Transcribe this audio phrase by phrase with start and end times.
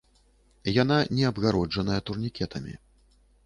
[0.81, 2.73] Яна не абгароджаная турнікетамі.